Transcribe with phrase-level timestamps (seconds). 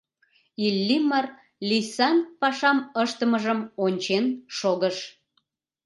[0.65, 1.25] Иллимар
[1.69, 4.25] Лийсан пашам ыштымыжым ончен
[4.57, 4.97] шогыш.